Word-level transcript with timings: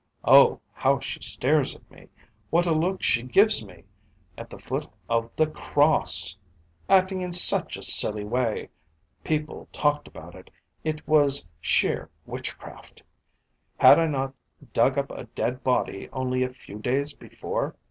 Oh, 0.25 0.59
how 0.73 0.99
she 0.99 1.21
stares 1.21 1.75
at 1.75 1.91
me, 1.91 2.07
what 2.49 2.65
a 2.65 2.73
look 2.73 3.03
she 3.03 3.21
gives 3.21 3.63
me! 3.63 3.83
At 4.35 4.49
the 4.49 4.57
foot 4.57 4.87
of 5.07 5.29
the 5.35 5.45
cross! 5.45 6.35
Acting 6.89 7.21
in 7.21 7.31
such 7.31 7.77
a 7.77 7.83
silly 7.83 8.23
way! 8.23 8.69
People 9.23 9.69
talked 9.71 10.07
about 10.07 10.33
it. 10.33 10.49
It 10.83 11.07
was 11.07 11.45
sheer 11.59 12.09
witchcraft. 12.25 13.03
Had 13.77 13.99
I 13.99 14.07
not 14.07 14.33
dug 14.73 14.97
up 14.97 15.11
a 15.11 15.25
dead 15.25 15.63
body, 15.63 16.09
only 16.11 16.41
a 16.41 16.49
few 16.49 16.79
days 16.79 17.13
before? 17.13 17.75